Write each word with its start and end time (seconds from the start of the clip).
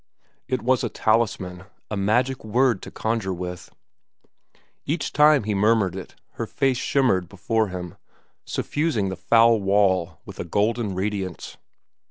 It 0.47 0.63
was 0.63 0.83
a 0.83 0.89
talisman, 0.89 1.65
a 1.91 1.95
magic 1.95 2.43
word 2.43 2.81
to 2.81 2.89
conjure 2.89 3.35
with. 3.35 3.69
Each 4.83 5.13
time 5.13 5.43
he 5.43 5.53
murmured 5.53 5.95
it, 5.95 6.15
her 6.37 6.47
face 6.47 6.77
shimmered 6.77 7.29
before 7.29 7.67
him, 7.67 7.95
suffusing 8.43 9.09
the 9.09 9.15
foul 9.15 9.61
wall 9.61 10.17
with 10.25 10.39
a 10.39 10.43
golden 10.43 10.95
radiance. 10.95 11.57